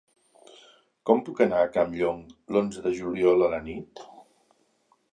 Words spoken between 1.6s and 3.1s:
a Campllong l'onze de